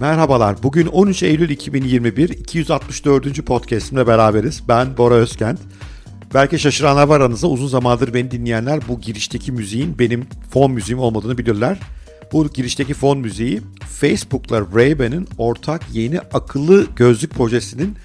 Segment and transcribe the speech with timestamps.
[0.00, 0.62] Merhabalar.
[0.62, 3.46] Bugün 13 Eylül 2021 264.
[3.46, 4.68] podcast'imle beraberiz.
[4.68, 5.58] Ben Bora Özkent.
[6.34, 7.46] Belki şaşıranlar var aranızda.
[7.46, 11.78] Uzun zamandır beni dinleyenler bu girişteki müziğin benim fon müziğim olmadığını bilirler.
[12.32, 13.60] Bu girişteki fon müziği
[14.00, 17.96] Facebook'la Ray-Ban'ın ortak yeni akıllı gözlük projesinin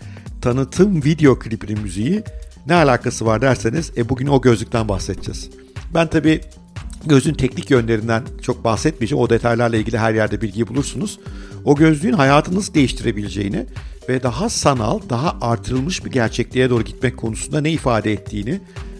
[0.41, 2.23] tanıtım video klibinin müziği.
[2.67, 5.49] Ne alakası var derseniz e, bugün o gözlükten bahsedeceğiz.
[5.93, 6.41] Ben tabii
[7.05, 9.23] gözün teknik yönlerinden çok bahsetmeyeceğim.
[9.23, 11.19] O detaylarla ilgili her yerde bilgi bulursunuz.
[11.65, 13.65] O gözlüğün hayatınızı değiştirebileceğini
[14.09, 18.59] ve daha sanal, daha artırılmış bir gerçekliğe doğru gitmek konusunda ne ifade ettiğini,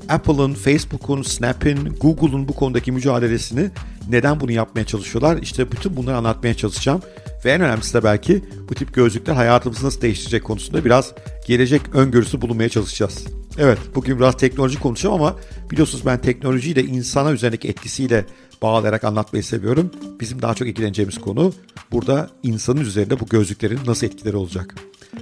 [0.10, 3.70] Apple'ın, Facebook'un, Snap'in, Google'un bu konudaki mücadelesini
[4.10, 5.38] neden bunu yapmaya çalışıyorlar?
[5.42, 7.02] İşte bütün bunları anlatmaya çalışacağım.
[7.46, 11.14] Ve en önemlisi de belki bu tip gözlükler hayatımızı nasıl değiştirecek konusunda biraz
[11.46, 13.26] gelecek öngörüsü bulunmaya çalışacağız.
[13.58, 15.36] Evet bugün biraz teknoloji konuşacağım ama
[15.72, 18.26] biliyorsunuz ben teknolojiyi de insana üzerindeki etkisiyle
[18.62, 19.92] bağlayarak anlatmayı seviyorum.
[20.20, 21.54] Bizim daha çok ilgileneceğimiz konu
[21.92, 24.76] burada insanın üzerinde bu gözlüklerin nasıl etkileri olacak.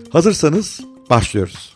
[0.09, 1.73] Hazırsanız başlıyoruz.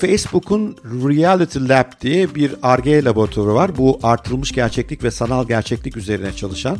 [0.00, 3.76] Facebook'un Reality Lab diye bir R&D laboratuvarı var.
[3.76, 6.78] Bu artırılmış gerçeklik ve sanal gerçeklik üzerine çalışan.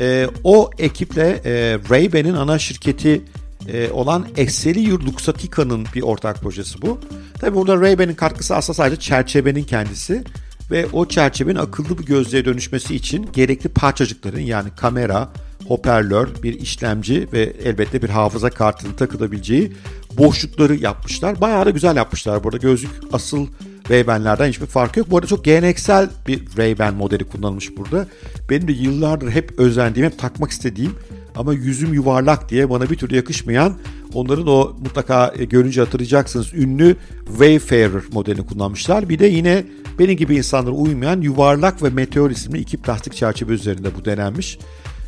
[0.00, 3.22] E, o ekiple e, Ray-Ban'in ana şirketi
[3.68, 7.00] e, olan Excelliur Luxottica'nın bir ortak projesi bu.
[7.40, 10.24] Tabi burada Ray-Ban'in katkısı aslında sadece çerçevenin kendisi
[10.70, 15.28] ve o çerçevenin akıllı bir gözlüğe dönüşmesi için gerekli parçacıkların yani kamera,
[15.68, 19.72] hoparlör, bir işlemci ve elbette bir hafıza kartının takılabileceği
[20.18, 21.40] boşlukları yapmışlar.
[21.40, 22.44] Bayağı da güzel yapmışlar.
[22.44, 23.46] Burada gözlük asıl
[23.90, 25.10] Ray-Ban'lerden hiçbir farkı yok.
[25.10, 28.06] Bu arada çok geleneksel bir Ray-Ban modeli kullanılmış burada.
[28.50, 30.92] Benim de yıllardır hep özendiğim, hep takmak istediğim
[31.36, 33.76] ama yüzüm yuvarlak diye bana bir türlü yakışmayan
[34.14, 39.08] onların o mutlaka e, görünce hatırlayacaksınız ünlü Wayfarer modelini kullanmışlar.
[39.08, 39.64] Bir de yine
[39.98, 44.58] benim gibi insanlara uymayan yuvarlak ve meteor isimli iki plastik çerçeve üzerinde bu denenmiş.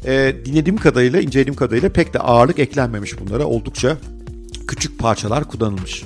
[0.07, 3.47] E, dinlediğim kadarıyla, incelediğim kadarıyla pek de ağırlık eklenmemiş bunlara.
[3.47, 3.97] Oldukça
[4.69, 6.05] küçük parçalar kullanılmış.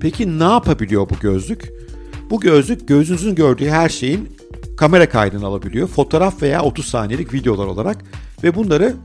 [0.00, 1.79] Peki ne yapabiliyor bu gözlük?
[2.30, 4.36] Bu gözlük gözünüzün gördüğü her şeyin
[4.76, 5.88] kamera kaydını alabiliyor.
[5.88, 7.96] Fotoğraf veya 30 saniyelik videolar olarak
[8.42, 8.96] ve bunları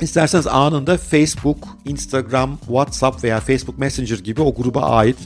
[0.00, 5.16] isterseniz anında Facebook, Instagram, WhatsApp veya Facebook Messenger gibi o gruba ait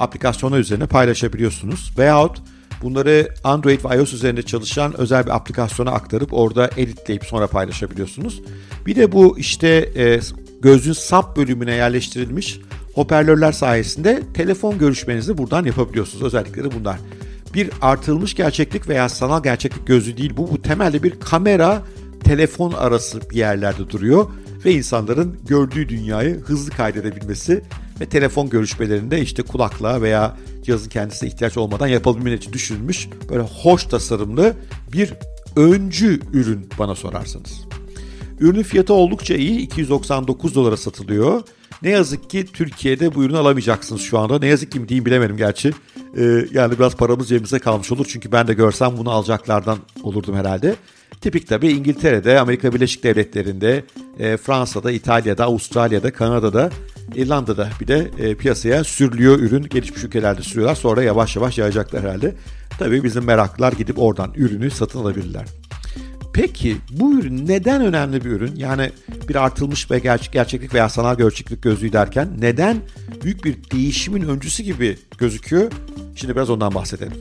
[0.00, 1.92] aplikasyonlar üzerine paylaşabiliyorsunuz.
[1.98, 2.42] Veyahut
[2.82, 8.42] bunları Android ve iOS üzerinde çalışan özel bir aplikasyona aktarıp orada editleyip sonra paylaşabiliyorsunuz.
[8.86, 10.20] Bir de bu işte e,
[10.60, 12.60] gözlüğün sub bölümüne yerleştirilmiş
[12.98, 16.24] hoparlörler sayesinde telefon görüşmenizi buradan yapabiliyorsunuz.
[16.24, 16.98] Özellikleri bunlar.
[17.54, 20.50] Bir artırılmış gerçeklik veya sanal gerçeklik gözlüğü değil bu.
[20.50, 21.82] Bu temelde bir kamera
[22.24, 24.30] telefon arası bir yerlerde duruyor
[24.64, 27.62] ve insanların gördüğü dünyayı hızlı kaydedebilmesi
[28.00, 33.84] ve telefon görüşmelerinde işte kulaklığa veya cihazın kendisine ihtiyaç olmadan yapabilmeleri için düşünülmüş böyle hoş
[33.84, 34.54] tasarımlı
[34.92, 35.14] bir
[35.56, 37.60] öncü ürün bana sorarsanız.
[38.40, 41.42] Ürünün fiyatı oldukça iyi 299 dolara satılıyor.
[41.82, 44.38] Ne yazık ki Türkiye'de bu ürünü alamayacaksınız şu anda.
[44.38, 45.72] Ne yazık ki mi diyeyim bilemedim gerçi.
[46.16, 48.06] Ee, yani biraz paramız cebimize kalmış olur.
[48.08, 50.74] Çünkü ben de görsem bunu alacaklardan olurdum herhalde.
[51.20, 53.84] Tipik tabii İngiltere'de, Amerika Birleşik Devletleri'nde,
[54.18, 56.70] e, Fransa'da, İtalya'da, Avustralya'da, Kanada'da,
[57.14, 59.62] İrlanda'da bir de e, piyasaya sürülüyor ürün.
[59.62, 60.74] Gelişmiş ülkelerde sürüyorlar.
[60.74, 62.34] Sonra yavaş yavaş yayacaklar herhalde.
[62.78, 65.44] Tabii bizim meraklılar gidip oradan ürünü satın alabilirler.
[66.32, 68.56] Peki bu ürün neden önemli bir ürün?
[68.56, 68.90] Yani
[69.28, 72.76] bir artılmış ve gerçek, gerçeklik veya sanal gerçeklik gözlüğü derken neden
[73.24, 75.72] büyük bir değişimin öncüsü gibi gözüküyor?
[76.16, 77.18] Şimdi biraz ondan bahsedelim.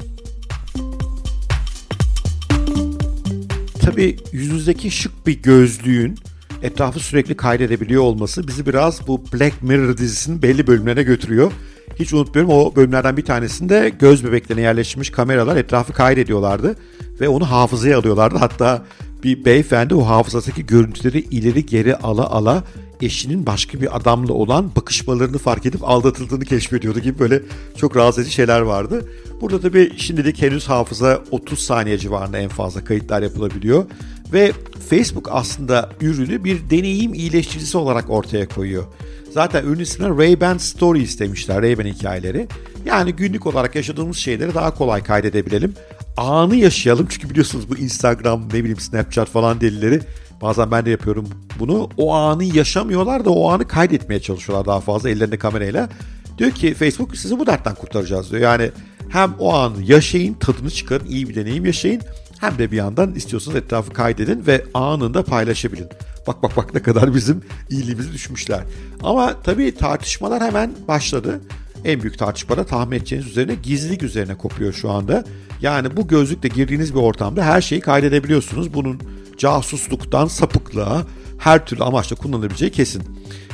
[3.81, 6.17] Tabii yüzünüzdeki şık bir gözlüğün
[6.62, 11.51] etrafı sürekli kaydedebiliyor olması bizi biraz bu Black Mirror dizisinin belli bölümlerine götürüyor.
[12.00, 16.75] Hiç unutmuyorum o bölümlerden bir tanesinde göz bebeklerine yerleşmiş kameralar etrafı kaydediyorlardı
[17.22, 18.38] ve onu hafızaya alıyorlardı.
[18.38, 18.85] Hatta
[19.23, 22.64] bir beyefendi o hafızasındaki görüntüleri ileri geri ala ala
[23.02, 27.41] eşinin başka bir adamla olan bakışmalarını fark edip aldatıldığını keşfediyordu gibi böyle
[27.78, 29.09] çok rahatsız edici şeyler vardı.
[29.41, 33.85] Burada tabii şimdilik henüz hafıza 30 saniye civarında en fazla kayıtlar yapılabiliyor.
[34.34, 34.52] Ve
[34.90, 38.84] Facebook aslında ürünü bir deneyim iyileştiricisi olarak ortaya koyuyor.
[39.31, 42.47] Zaten ürün ismine Ray-Ban Stories demişler, Ray-Ban hikayeleri.
[42.85, 45.73] Yani günlük olarak yaşadığımız şeyleri daha kolay kaydedebilelim.
[46.17, 50.02] Anı yaşayalım çünkü biliyorsunuz bu Instagram, ne bileyim Snapchat falan delileri
[50.41, 51.28] Bazen ben de yapıyorum
[51.59, 51.90] bunu.
[51.97, 55.90] O anı yaşamıyorlar da o anı kaydetmeye çalışıyorlar daha fazla ellerinde kamerayla.
[56.37, 58.41] Diyor ki Facebook sizi bu dertten kurtaracağız diyor.
[58.41, 58.72] Yani
[59.09, 62.02] hem o anı yaşayın, tadını çıkarın, iyi bir deneyim yaşayın.
[62.40, 65.87] hem de bir yandan istiyorsanız etrafı kaydedin ve anında paylaşabilin.
[66.28, 68.61] Bak bak bak ne kadar bizim iyiliğimizi düşmüşler.
[69.03, 71.41] Ama tabii tartışmalar hemen başladı.
[71.85, 75.24] En büyük tartışma da tahmin edeceğiniz üzerine gizlilik üzerine kopuyor şu anda.
[75.62, 78.74] Yani bu gözlükle girdiğiniz bir ortamda her şeyi kaydedebiliyorsunuz.
[78.74, 79.00] Bunun
[79.38, 81.06] casusluktan sapıklığa
[81.38, 83.03] her türlü amaçla kullanılabileceği kesin.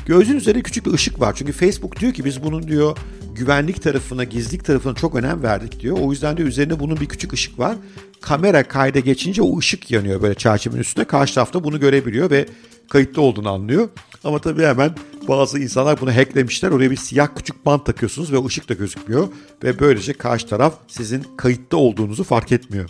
[0.05, 1.33] Gözün üzerinde küçük bir ışık var.
[1.35, 2.97] Çünkü Facebook diyor ki biz bunun diyor
[3.35, 5.97] güvenlik tarafına, gizlilik tarafına çok önem verdik diyor.
[6.01, 7.75] O yüzden de üzerinde bunun bir küçük ışık var.
[8.21, 11.05] Kamera kayda geçince o ışık yanıyor böyle çerçevenin üstünde.
[11.05, 12.45] Karşı tarafta bunu görebiliyor ve
[12.89, 13.89] kayıtlı olduğunu anlıyor.
[14.23, 14.95] Ama tabii hemen
[15.27, 16.71] bazı insanlar bunu hacklemişler.
[16.71, 19.27] Oraya bir siyah küçük bant takıyorsunuz ve ışık da gözükmüyor.
[19.63, 22.89] Ve böylece karşı taraf sizin kayıtta olduğunuzu fark etmiyor.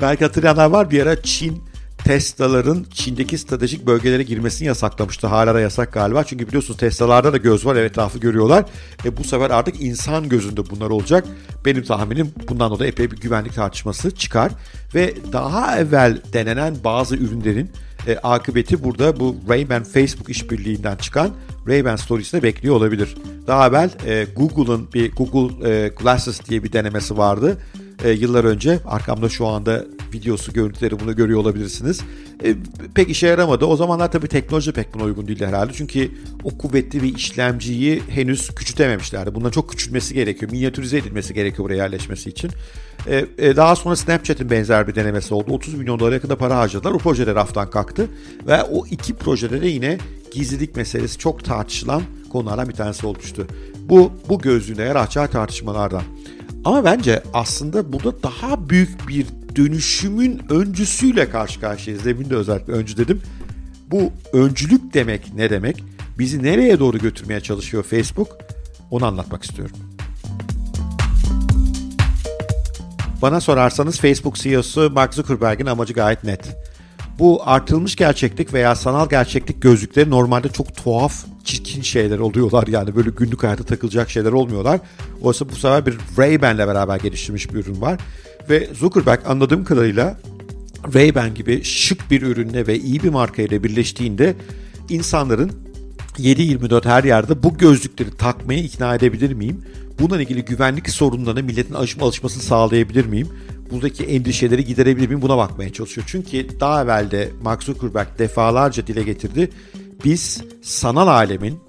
[0.00, 1.62] Belki hatırlayanlar var bir ara Çin
[2.06, 5.26] Tesla'ların Çin'deki stratejik bölgelere girmesini yasaklamıştı.
[5.26, 6.24] Hala da yasak galiba.
[6.24, 7.76] Çünkü biliyorsunuz Tesla'larda da göz var.
[7.76, 8.64] Evet etrafı görüyorlar.
[9.04, 11.24] E bu sefer artık insan gözünde bunlar olacak.
[11.64, 14.52] Benim tahminim bundan dolayı epey bir güvenlik tartışması çıkar.
[14.94, 17.70] Ve daha evvel denenen bazı ürünlerin
[18.06, 21.30] e, akıbeti burada bu Ray-Ban Facebook işbirliğinden çıkan
[21.66, 23.14] Ray-Ban Stories'te bekliyor olabilir.
[23.46, 27.58] Daha evvel e, Google'ın bir Google e, Glasses diye bir denemesi vardı
[28.04, 28.80] e, yıllar önce.
[28.86, 29.84] Arkamda şu anda
[30.14, 32.00] videosu, görüntüleri bunu görüyor olabilirsiniz.
[32.44, 32.54] E,
[32.94, 33.64] pek işe yaramadı.
[33.64, 35.72] O zamanlar tabii teknoloji pek buna uygun değildi herhalde.
[35.72, 36.10] Çünkü
[36.44, 39.34] o kuvvetli bir işlemciyi henüz küçültememişlerdi.
[39.34, 40.52] Bundan çok küçülmesi gerekiyor.
[40.52, 42.50] Minyatürize edilmesi gerekiyor buraya yerleşmesi için.
[43.06, 45.52] E, e, daha sonra Snapchat'in benzer bir denemesi oldu.
[45.52, 46.92] 30 milyon dolara kadar para harcadılar.
[46.92, 48.08] O projede raftan kalktı.
[48.46, 49.98] Ve o iki projede de yine
[50.32, 52.02] gizlilik meselesi çok tartışılan
[52.32, 53.46] konulardan bir tanesi olmuştu.
[53.88, 56.02] Bu, bu gözlüğüne yer açar tartışmalardan.
[56.66, 59.26] Ama bence aslında burada daha büyük bir
[59.56, 62.04] dönüşümün öncüsüyle karşı karşıyayız.
[62.04, 63.22] Demin de özellikle öncü dedim.
[63.90, 65.84] Bu öncülük demek ne demek?
[66.18, 68.28] Bizi nereye doğru götürmeye çalışıyor Facebook?
[68.90, 69.76] Onu anlatmak istiyorum.
[73.22, 76.56] Bana sorarsanız Facebook CEO'su Mark Zuckerberg'in amacı gayet net.
[77.18, 82.66] Bu artılmış gerçeklik veya sanal gerçeklik gözlükleri normalde çok tuhaf, çirkin şeyler oluyorlar.
[82.66, 84.80] Yani böyle günlük hayatta takılacak şeyler olmuyorlar.
[85.22, 88.00] Oysa bu sefer bir Ray-Ban'le beraber geliştirmiş bir ürün var.
[88.50, 90.20] Ve Zuckerberg anladığım kadarıyla
[90.94, 94.34] Ray-Ban gibi şık bir ürünle ve iyi bir markayla birleştiğinde
[94.88, 95.52] insanların
[96.18, 99.62] 7-24 her yerde bu gözlükleri takmaya ikna edebilir miyim?
[100.00, 103.28] Bununla ilgili güvenlik sorunlarına milletin alışma alışmasını sağlayabilir miyim?
[103.70, 105.22] Buradaki endişeleri giderebilir miyim?
[105.22, 106.06] Buna bakmaya çalışıyor.
[106.10, 109.50] Çünkü daha evvel de Mark Zuckerberg defalarca dile getirdi.
[110.04, 111.60] Biz sanal alemin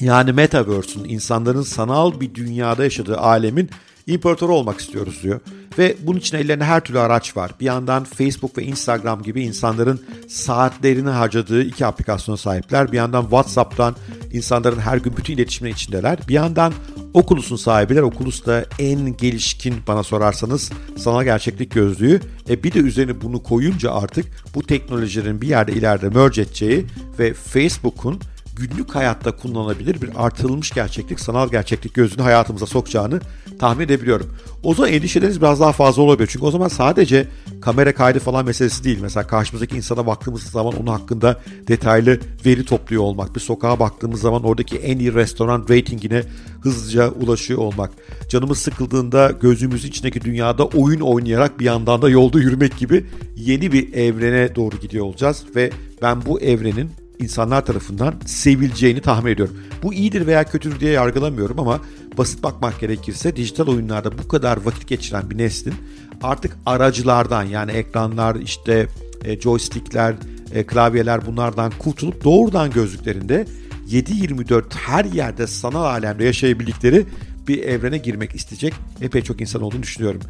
[0.00, 3.70] yani Metaverse'ün insanların sanal bir dünyada yaşadığı alemin
[4.08, 5.40] imparatoru olmak istiyoruz diyor.
[5.78, 7.50] Ve bunun için ellerinde her türlü araç var.
[7.60, 12.92] Bir yandan Facebook ve Instagram gibi insanların saatlerini harcadığı iki aplikasyona sahipler.
[12.92, 13.96] Bir yandan WhatsApp'tan
[14.32, 16.18] insanların her gün bütün iletişimin içindeler.
[16.28, 16.72] Bir yandan
[17.14, 18.02] Oculus'un sahibiler.
[18.02, 22.20] Oculus da en gelişkin bana sorarsanız sanal gerçeklik gözlüğü.
[22.48, 26.86] E bir de üzerine bunu koyunca artık bu teknolojilerin bir yerde ileride merge edeceği
[27.18, 28.20] ve Facebook'un
[28.58, 33.20] günlük hayatta kullanılabilir bir artırılmış gerçeklik, sanal gerçeklik gözünü hayatımıza sokacağını
[33.58, 34.34] tahmin edebiliyorum.
[34.62, 36.28] O zaman endişeleriniz biraz daha fazla olabilir.
[36.32, 37.28] Çünkü o zaman sadece
[37.60, 38.98] kamera kaydı falan meselesi değil.
[39.02, 43.34] Mesela karşımızdaki insana baktığımız zaman onun hakkında detaylı veri topluyor olmak.
[43.34, 46.22] Bir sokağa baktığımız zaman oradaki en iyi restoran ratingine
[46.62, 47.90] hızlıca ulaşıyor olmak.
[48.28, 53.06] Canımız sıkıldığında gözümüzün içindeki dünyada oyun oynayarak bir yandan da yolda yürümek gibi
[53.36, 55.44] yeni bir evrene doğru gidiyor olacağız.
[55.56, 55.70] Ve
[56.02, 59.56] ben bu evrenin insanlar tarafından sevileceğini tahmin ediyorum.
[59.82, 61.80] Bu iyidir veya kötüdür diye yargılamıyorum ama
[62.18, 65.74] basit bakmak gerekirse dijital oyunlarda bu kadar vakit geçiren bir neslin
[66.22, 68.86] artık aracılardan yani ekranlar işte
[69.24, 70.14] e, joystickler,
[70.54, 73.46] e, klavyeler bunlardan kurtulup doğrudan gözlüklerinde
[73.90, 77.06] 7-24 her yerde sanal alemde yaşayabildikleri
[77.48, 80.20] bir evrene girmek isteyecek epey çok insan olduğunu düşünüyorum.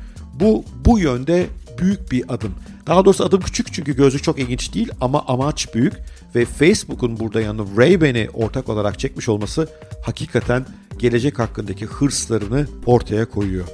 [0.40, 1.46] Bu bu yönde
[1.78, 2.54] büyük bir adım.
[2.86, 5.94] Daha doğrusu adım küçük çünkü gözlük çok ilginç değil ama amaç büyük
[6.34, 9.68] ve Facebook'un burada yanında Ray-Ban'i ortak olarak çekmiş olması
[10.02, 10.66] hakikaten
[10.98, 13.64] gelecek hakkındaki hırslarını ortaya koyuyor.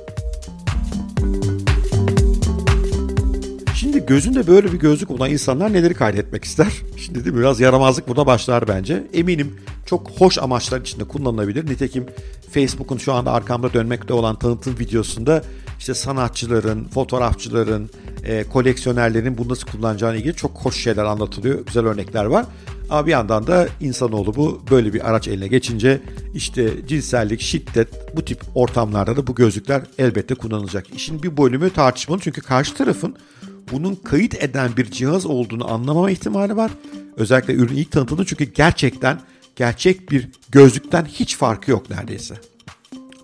[3.74, 6.72] Şimdi gözünde böyle bir gözlük olan insanlar neleri kaydetmek ister?
[6.96, 7.40] Şimdi değil mi?
[7.40, 9.06] Biraz yaramazlık burada başlar bence.
[9.12, 9.56] Eminim
[9.86, 11.66] çok hoş amaçlar içinde kullanılabilir.
[11.66, 12.06] Nitekim
[12.50, 15.42] Facebook'un şu anda arkamda dönmekte olan tanıtım videosunda
[15.84, 17.90] işte sanatçıların, fotoğrafçıların,
[18.24, 21.66] e, koleksiyonerlerin bunu nasıl kullanacağına ilgili çok hoş şeyler anlatılıyor.
[21.66, 22.46] Güzel örnekler var.
[22.90, 26.00] Ama bir yandan da insanoğlu bu böyle bir araç eline geçince
[26.34, 30.86] işte cinsellik, şiddet bu tip ortamlarda da bu gözlükler elbette kullanılacak.
[30.94, 33.16] İşin bir bölümü tartışmalı çünkü karşı tarafın
[33.72, 36.70] bunun kayıt eden bir cihaz olduğunu anlamama ihtimali var.
[37.16, 39.20] Özellikle ürün ilk tanıtıldı çünkü gerçekten
[39.56, 42.34] gerçek bir gözlükten hiç farkı yok neredeyse.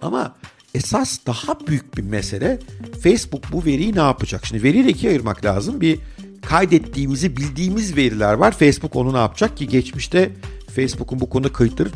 [0.02, 0.39] Ama
[0.74, 2.58] esas daha büyük bir mesele
[3.02, 4.46] Facebook bu veriyi ne yapacak?
[4.46, 5.80] Şimdi veriyle ikiye ayırmak lazım.
[5.80, 5.98] Bir
[6.42, 8.52] kaydettiğimizi bildiğimiz veriler var.
[8.52, 10.30] Facebook onu ne yapacak ki geçmişte
[10.74, 11.88] Facebook'un bu konuda kayıtları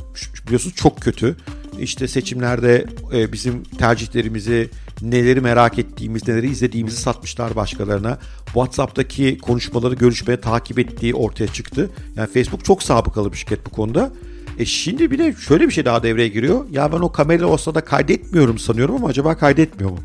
[0.47, 1.37] biliyorsunuz çok kötü.
[1.79, 4.71] İşte seçimlerde e, bizim tercihlerimizi,
[5.03, 8.19] neleri merak ettiğimiz, neleri izlediğimizi satmışlar başkalarına.
[8.45, 11.91] WhatsApp'taki konuşmaları, görüşmeye takip ettiği ortaya çıktı.
[12.17, 14.13] Yani Facebook çok sabıkalı bir şirket bu konuda.
[14.59, 16.65] E şimdi bir de şöyle bir şey daha devreye giriyor.
[16.71, 19.99] Ya ben o kamera olsa da kaydetmiyorum sanıyorum ama acaba kaydetmiyor mu?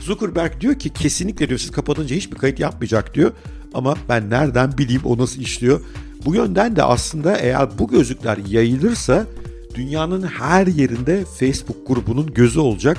[0.00, 3.32] Zuckerberg diyor ki kesinlikle diyor siz kapatınca hiçbir kayıt yapmayacak diyor.
[3.74, 5.80] Ama ben nereden bileyim o nasıl işliyor?
[6.24, 9.26] Bu yönden de aslında eğer bu gözlükler yayılırsa
[9.74, 12.98] dünyanın her yerinde Facebook grubunun gözü olacak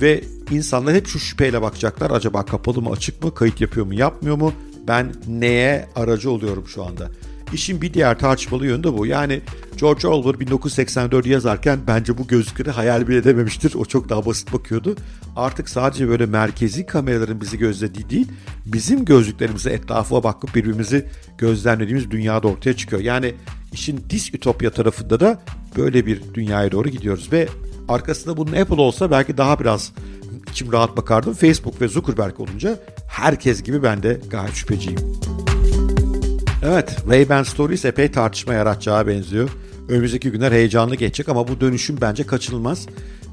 [0.00, 2.10] ve insanlar hep şu şüpheyle bakacaklar.
[2.10, 4.52] Acaba kapalı mı açık mı kayıt yapıyor mu yapmıyor mu?
[4.88, 7.10] Ben neye aracı oluyorum şu anda?
[7.54, 9.06] İşin bir diğer tartışmalı yönü de bu.
[9.06, 9.40] Yani
[9.76, 13.74] George Orwell 1984 yazarken bence bu gözlükleri hayal bile edememiştir.
[13.74, 14.96] O çok daha basit bakıyordu.
[15.36, 18.28] Artık sadece böyle merkezi kameraların bizi gözlediği değil,
[18.66, 21.08] bizim gözlüklerimize etrafa bakıp birbirimizi
[21.38, 23.02] gözlemlediğimiz dünyada ortaya çıkıyor.
[23.02, 23.34] Yani
[23.72, 25.42] işin ütopya tarafında da
[25.76, 27.48] böyle bir dünyaya doğru gidiyoruz ve
[27.88, 29.92] arkasında bunun Apple olsa belki daha biraz
[30.50, 31.34] içim rahat bakardım.
[31.34, 34.98] Facebook ve Zuckerberg olunca herkes gibi ben de gayet şüpheciyim.
[36.66, 39.50] Evet, Ray-Ban Stories epey tartışma yaratacağı benziyor.
[39.88, 42.86] Önümüzdeki günler heyecanlı geçecek ama bu dönüşüm bence kaçınılmaz.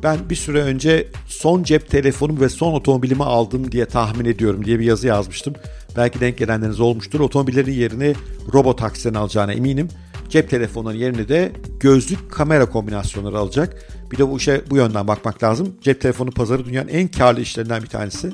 [0.04, 4.80] Ben bir süre önce son cep telefonum ve son otomobilimi aldım diye tahmin ediyorum diye
[4.80, 5.54] bir yazı yazmıştım.
[5.98, 7.20] Belki denk gelenleriniz olmuştur.
[7.20, 8.16] Otomobillerin yerini
[8.54, 9.88] robot taksiden alacağına eminim.
[10.30, 13.90] Cep telefonunun yerini de gözlük kamera kombinasyonları alacak.
[14.12, 15.76] Bir de bu işe bu yönden bakmak lazım.
[15.82, 18.32] Cep telefonu pazarı dünyanın en karlı işlerinden bir tanesi.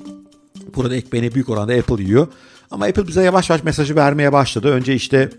[0.75, 2.27] Burada ekmeğini büyük oranda Apple yiyor.
[2.71, 4.67] Ama Apple bize yavaş yavaş mesajı vermeye başladı.
[4.67, 5.29] Önce işte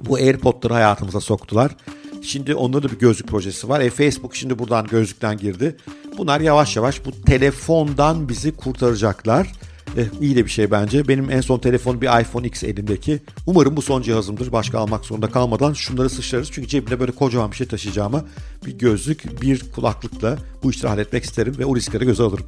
[0.00, 1.76] bu AirPod'ları hayatımıza soktular.
[2.22, 3.80] Şimdi onların da bir gözlük projesi var.
[3.80, 5.76] E, Facebook şimdi buradan gözlükten girdi.
[6.18, 9.52] Bunlar yavaş yavaş bu telefondan bizi kurtaracaklar.
[9.96, 11.08] Eh, iyi de bir şey bence.
[11.08, 13.20] Benim en son telefon bir iPhone X elimdeki.
[13.46, 14.52] Umarım bu son cihazımdır.
[14.52, 16.50] Başka almak zorunda kalmadan şunları sıçrarız.
[16.52, 18.24] Çünkü cebimde böyle kocaman bir şey taşıyacağıma
[18.66, 22.46] bir gözlük, bir kulaklıkla bu işleri halletmek isterim ve o riskleri göze alırım.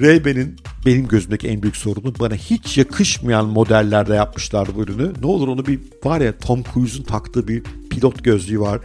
[0.00, 0.56] Ray-Ban'in
[0.86, 5.12] benim gözümdeki en büyük sorunu bana hiç yakışmayan modellerde yapmışlardı bu ürünü.
[5.20, 8.80] Ne olur onu bir var ya Tom Cruise'un taktığı bir pilot gözlüğü var.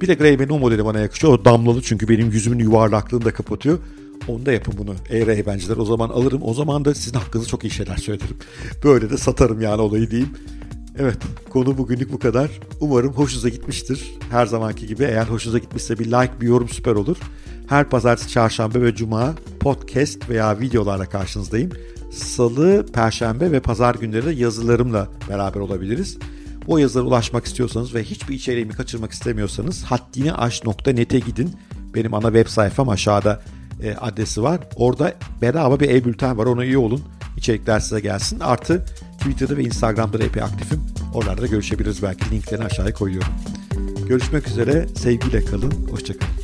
[0.00, 1.32] Bir de Ray-Ban'in o modeli bana yakışıyor.
[1.32, 3.78] O damlalı çünkü benim yüzümün yuvarlaklığını da kapatıyor.
[4.28, 5.76] Onda yapın bunu ey Ray-Ban'ciler.
[5.78, 6.40] O zaman alırım.
[6.42, 8.36] O zaman da sizin hakkınızda çok iyi şeyler söylerim.
[8.84, 10.30] Böyle de satarım yani olayı diyeyim.
[10.98, 11.16] Evet
[11.50, 12.50] konu bugünlük bu kadar.
[12.80, 14.04] Umarım hoşunuza gitmiştir.
[14.30, 17.16] Her zamanki gibi eğer hoşunuza gitmişse bir like bir yorum süper olur.
[17.68, 21.70] Her pazartesi, çarşamba ve cuma podcast veya videolarla karşınızdayım.
[22.12, 26.18] Salı, perşembe ve pazar günleri de yazılarımla beraber olabiliriz.
[26.66, 31.56] O yazılara ulaşmak istiyorsanız ve hiçbir içeriğimi kaçırmak istemiyorsanız haddiniaş.net'e gidin.
[31.94, 33.42] Benim ana web sayfam aşağıda
[33.82, 34.60] e, adresi var.
[34.76, 36.46] Orada bedava bir e-bülten var.
[36.46, 37.02] Ona iyi olun.
[37.36, 38.40] İçerikler size gelsin.
[38.40, 38.84] Artı
[39.18, 40.80] Twitter'da ve Instagram'da da epey aktifim.
[41.14, 42.30] Oralarda görüşebiliriz belki.
[42.30, 43.32] Linklerini aşağıya koyuyorum.
[44.08, 44.88] Görüşmek üzere.
[44.96, 45.72] Sevgiyle kalın.
[45.90, 46.37] Hoşçakalın.